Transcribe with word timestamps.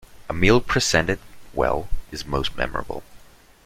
A 0.27 0.33
meal 0.33 0.61
presented 0.61 1.19
well 1.53 1.87
is 2.11 2.25
most 2.25 2.57
memorable. 2.57 3.03